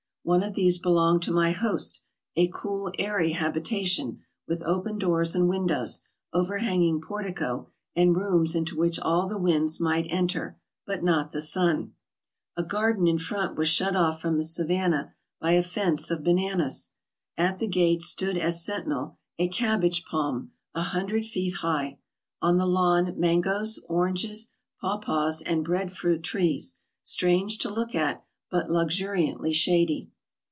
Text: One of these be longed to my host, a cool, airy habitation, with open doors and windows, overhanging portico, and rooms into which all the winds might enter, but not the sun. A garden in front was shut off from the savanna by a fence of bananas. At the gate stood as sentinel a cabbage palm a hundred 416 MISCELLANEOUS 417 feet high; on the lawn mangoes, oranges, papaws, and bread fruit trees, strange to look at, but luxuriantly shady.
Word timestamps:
One 0.23 0.43
of 0.43 0.53
these 0.53 0.77
be 0.77 0.87
longed 0.87 1.23
to 1.23 1.31
my 1.31 1.49
host, 1.51 2.03
a 2.35 2.47
cool, 2.49 2.91
airy 2.99 3.31
habitation, 3.33 4.19
with 4.47 4.61
open 4.61 4.99
doors 4.99 5.33
and 5.33 5.49
windows, 5.49 6.03
overhanging 6.31 7.01
portico, 7.01 7.69
and 7.95 8.15
rooms 8.15 8.53
into 8.53 8.77
which 8.77 8.99
all 8.99 9.27
the 9.27 9.39
winds 9.39 9.79
might 9.79 10.05
enter, 10.11 10.59
but 10.85 11.03
not 11.03 11.31
the 11.31 11.41
sun. 11.41 11.93
A 12.55 12.61
garden 12.63 13.07
in 13.07 13.17
front 13.17 13.57
was 13.57 13.67
shut 13.67 13.95
off 13.95 14.21
from 14.21 14.37
the 14.37 14.45
savanna 14.45 15.15
by 15.41 15.53
a 15.53 15.63
fence 15.63 16.11
of 16.11 16.23
bananas. 16.23 16.91
At 17.35 17.57
the 17.57 17.67
gate 17.67 18.03
stood 18.03 18.37
as 18.37 18.63
sentinel 18.63 19.17
a 19.39 19.47
cabbage 19.49 20.05
palm 20.05 20.51
a 20.75 20.81
hundred 20.83 21.25
416 21.25 21.45
MISCELLANEOUS 21.45 21.97
417 22.41 22.41
feet 22.41 22.41
high; 22.41 22.47
on 22.47 22.57
the 22.59 22.67
lawn 22.67 23.19
mangoes, 23.19 23.79
oranges, 23.89 24.53
papaws, 24.79 25.41
and 25.41 25.65
bread 25.65 25.91
fruit 25.91 26.21
trees, 26.21 26.79
strange 27.01 27.57
to 27.57 27.73
look 27.73 27.95
at, 27.95 28.23
but 28.51 28.69
luxuriantly 28.69 29.53
shady. 29.53 30.09